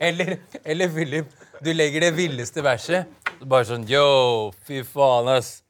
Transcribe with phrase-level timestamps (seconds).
[0.00, 1.26] eller, eller Philip,
[1.62, 3.06] du legger det villeste verset.
[3.44, 5.62] Bare sånn Yo, fy faen, ass.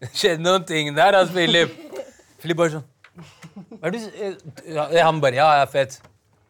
[0.00, 1.72] Det skjedde noen ting der, ass, Philip.
[2.42, 2.84] Philip bare sånn
[3.78, 6.00] Hva er det du s- Han bare Ja, ja, fett.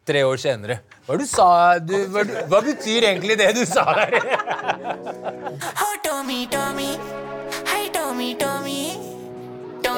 [0.05, 0.79] Tre år senere.
[1.07, 1.47] Hva er det du sa
[1.79, 4.19] du, hva, er hva betyr egentlig det du sa der?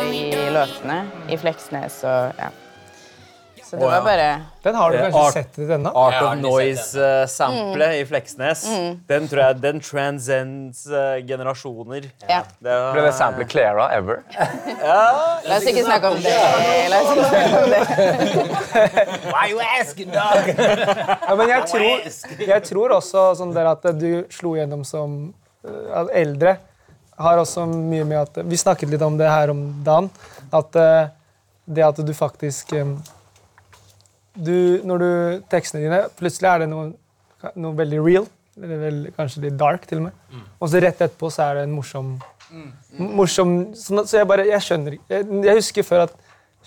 [0.07, 0.97] I løpene,
[1.31, 2.49] i Fleksnes og ja.
[3.67, 3.89] Så det ja.
[3.89, 5.91] var bare Den har du kanskje Art- sett litt denne?
[5.91, 8.61] Art of Noise-samplet i Fleksnes.
[9.09, 12.07] Den tror jeg den transcends uh, generasjoner.
[12.29, 12.37] Ja.
[12.63, 14.21] Det Ble det samplet Clara ever?
[15.49, 16.37] La oss ikke snakke om det.
[16.93, 19.25] La oss ikke snakke om det.
[19.33, 20.47] Why you asking, dog?
[20.55, 22.07] Ja, men jeg tror,
[22.53, 25.19] jeg tror også sånn der at du slo gjennom som
[25.67, 26.55] uh, eldre.
[27.19, 30.07] Har også mye med at Vi snakket litt om det her om dagen.
[30.55, 31.11] At uh,
[31.67, 32.95] det at du faktisk um,
[34.37, 35.09] du, Når du
[35.51, 36.91] tekstene dine Plutselig er det noe,
[37.55, 38.27] noe veldig real.
[38.57, 40.41] Eller vel, kanskje litt dark, til og med.
[40.59, 42.15] Og så rett etterpå så er det en morsom
[42.97, 46.13] morsom Så, så jeg bare Jeg skjønner ikke jeg, jeg husker før at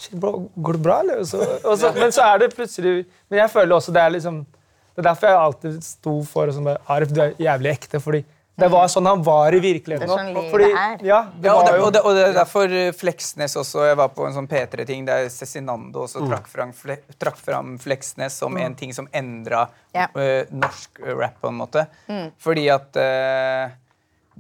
[0.01, 1.19] Shit, bro, går det bra, eller?
[1.21, 4.13] Og så, og så, men så er det plutselig Men jeg føler også det er
[4.15, 8.01] liksom Det er derfor jeg alltid sto for og sånn Arif, du er jævlig ekte.
[8.03, 8.21] Fordi
[8.61, 10.09] det var sånn han var i virkeligheten.
[10.09, 11.05] Det er sånn livet fordi, er.
[11.07, 13.97] Ja, det Ja, og, var det, og, det, og det er derfor Fleksnes også Jeg
[13.97, 18.57] var på en sånn P3-ting der Cezinando også trakk, fram, fle, trakk fram Fleksnes som
[18.61, 20.11] en ting som endra Ja.
[20.15, 21.87] uh, norsk eh, rap, på en måte.
[22.39, 23.73] Fordi at eh,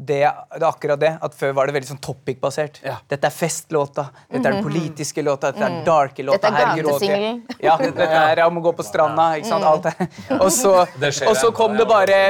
[0.00, 0.20] det,
[0.56, 1.10] det er akkurat det.
[1.20, 2.80] At Før var det veldig sånn topic-basert.
[3.10, 4.06] Dette er festlåta.
[4.30, 5.50] Dette er den politiske låta.
[5.52, 6.48] Dette er den darke låta.
[6.48, 7.42] Dette er her gatesingelen.
[7.62, 9.30] Ja, dette er om å gå på stranda.
[9.38, 9.68] Ikke sant?
[9.70, 10.08] Alt det.
[10.40, 12.20] Og så, Det og så kom det bare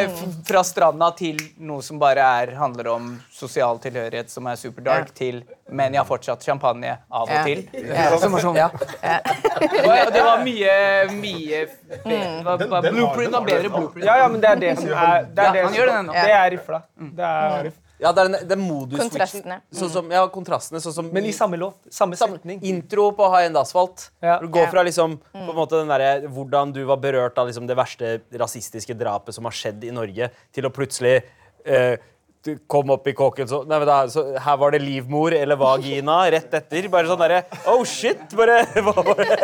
[0.48, 5.42] fra stranda til noe som bare er, handler om sosial tilhørighet, som er superdark, til
[5.70, 7.64] men jeg har fortsatt champagne av og til.
[8.60, 8.70] Ja.
[10.10, 10.72] Det var mye,
[11.14, 11.60] mye
[12.44, 14.04] var- Blueprint var bedre blueprint.
[14.06, 16.82] Ja, ja, men det er det som er Det er, det som, det er Rifla.
[16.98, 17.70] Det er.
[18.00, 19.10] Ja, det er, en, det er modus-switchen.
[19.12, 19.56] Kontrastene.
[19.76, 20.80] Sånn som, ja, kontrastene.
[20.80, 21.76] Sånn som Men i samme låt.
[21.92, 22.62] Samme setning.
[22.64, 24.06] intro på High End Asphalt.
[24.24, 24.38] Ja.
[24.40, 27.68] Du går fra liksom, på en måte den der, hvordan du var berørt av liksom
[27.68, 31.18] det verste rasistiske drapet som har skjedd i Norge, til å plutselig
[31.66, 31.98] eh,
[32.70, 36.22] kom opp i kåken så, nei, men da, så Her var det livmor eller vagina
[36.32, 36.88] rett etter.
[36.92, 38.22] Bare sånn derre Oh shit!
[38.36, 39.28] Bare, hva var det?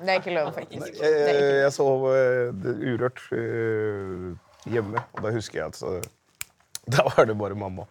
[0.00, 0.96] Det er ikke lov, faktisk.
[1.00, 4.30] Jeg, jeg, jeg sov uh, Urørt uh,
[4.68, 5.96] hjemme, og da husker jeg at så,
[6.92, 7.86] Da var det bare mamma.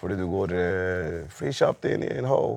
[0.00, 2.54] Fordi du går uh, fly kjapt inn i en hall,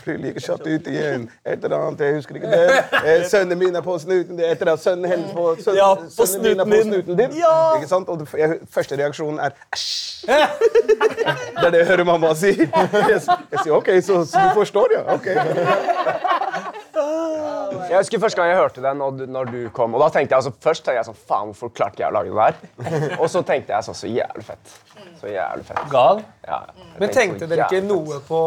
[0.00, 1.26] fly like kjapt ut igjen.
[1.44, 2.78] Et eller annet, jeg husker ikke det.
[3.02, 4.44] Eh, sønnen min er på snuten din.
[4.46, 7.36] Et eller annet, sønnen hennes på, søn, Ja, på sønnen min er på snuten din.
[7.42, 7.52] Ja.
[7.76, 8.08] Ikke sant?
[8.08, 10.24] Og du, jeg, første reaksjonen er æsj.
[10.28, 12.54] Det er det jeg hører mamma si.
[12.56, 13.20] Jeg,
[13.52, 15.04] jeg sier OK, så, så du forstår, ja?
[15.18, 16.36] Ok.
[17.88, 19.94] Jeg husker første gang jeg hørte den, og du, når du kom.
[19.96, 22.32] Og da tenkte jeg altså, Først tenkte jeg sånn Faen, hvorfor klarte jeg å lage
[22.32, 22.36] det
[22.88, 23.16] der?
[23.20, 24.74] Og så tenkte jeg sånn Så jævlig fett.
[25.20, 25.80] Så jævlig fett.
[25.92, 26.20] Gal?
[26.48, 26.58] Ja,
[27.00, 28.38] Men tenkte dere ikke noe på,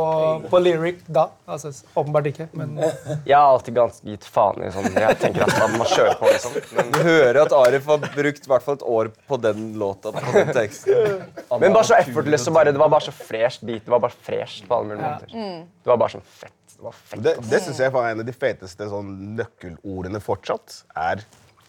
[0.52, 1.28] på lyric da?
[1.52, 5.54] Altså, åpenbart ikke, men Jeg har alltid ganske gitt faen i sånn Jeg tenker at
[5.60, 6.58] man må kjøre på, liksom.
[6.78, 10.14] Men, Du hører at Arif har brukt i hvert fall et år på den låta.
[10.16, 11.22] på den teksten.
[11.62, 12.48] men bare så effortless.
[12.50, 13.86] og Bare, det var bare så fresh beat.
[13.86, 15.38] Det var bare fresh på alle mulige måter.
[15.84, 16.56] Det var bare sånn fett.
[16.82, 17.22] Det var fett.
[17.22, 20.80] Det, det syns jeg er en av de feteste sånn, nøkkelordene fortsatt.
[20.98, 21.22] Er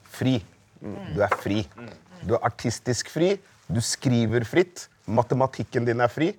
[0.09, 0.39] fri.
[0.81, 1.67] Du er fri.
[2.25, 3.35] Du er artistisk fri.
[3.69, 4.87] Du skriver fritt.
[5.05, 6.31] Matematikken din er fri.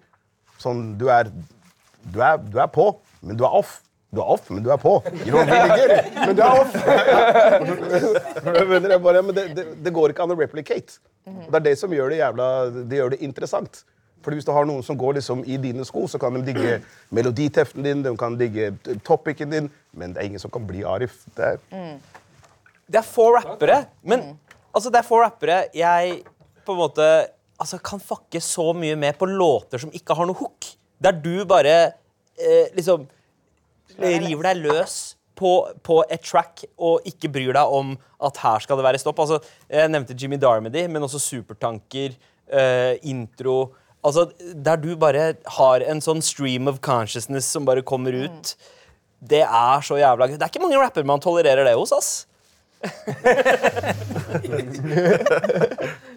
[0.58, 1.30] Sånn, du er,
[2.10, 2.88] du er Du er på,
[3.22, 3.78] men du er off.
[4.10, 4.96] Du er off, men du er på.
[5.22, 6.74] Really men du er off.
[8.44, 10.98] Men det, det, det går ikke an å replicate.
[11.30, 12.48] Og det er det som gjør det jævla
[12.90, 13.84] Det gjør det interessant.
[14.24, 16.80] Fordi Hvis du har noen som går liksom i dine sko, så kan de digge
[17.12, 18.72] meloditeften din, de kan digge
[19.04, 21.26] topicen din, men det er ingen som kan bli Arif.
[21.36, 21.98] Det er,
[22.88, 24.38] Det er få rappere, men
[24.74, 26.22] altså, det er få rappere jeg
[26.66, 27.10] på en måte
[27.60, 30.72] altså, kan fucke så mye med på låter som ikke har noe hook.
[31.04, 31.76] Der du bare
[32.40, 33.08] eh, liksom
[34.00, 35.52] river deg løs på,
[35.84, 39.20] på et track og ikke bryr deg om at her skal det være stopp.
[39.24, 42.16] Altså, jeg nevnte Jimmy Darmody, men også Supertanker,
[42.48, 43.74] eh, intro
[44.04, 48.56] Altså, Der du bare har en sånn stream of consciousness som bare kommer ut.
[49.24, 50.28] Det er så jævla.
[50.28, 52.26] Det er ikke mange rapper man tolererer det hos, ass.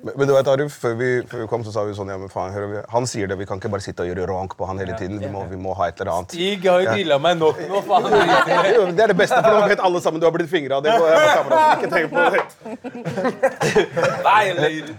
[0.03, 2.17] Men, men du vet, Arif, før vi, før vi kom, så sa vi sånn ja,
[2.19, 4.57] men faen, hører vi, Han sier det, vi kan ikke bare sitte og gjøre ronk
[4.59, 5.21] på han hele tiden.
[5.23, 6.35] Vi må, vi må ha et eller annet.
[6.35, 8.03] Stig har jo grilla meg nok nå, faen.
[8.97, 10.81] Det er det beste, for nå vet alle sammen du har blitt fingra.
[10.85, 11.61] Det går jeg på.
[11.77, 12.41] Ikke tenk på det.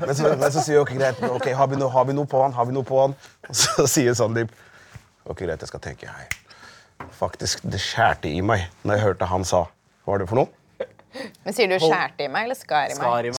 [0.06, 2.28] Men så, men så sier jeg ok, greit, ok, har vi, noe, har vi noe
[2.30, 2.56] på han?
[2.56, 3.16] Har vi noe på han?
[3.48, 4.54] Og så sier Sandeep
[5.28, 6.12] ok, greit, jeg skal tenke.
[6.12, 6.28] Hei.
[7.18, 9.66] Faktisk, det skjærte i meg når jeg hørte han sa
[10.06, 10.50] Hva var det for noe?
[11.46, 13.36] Men Sier du skjærte i meg eller skar i meg?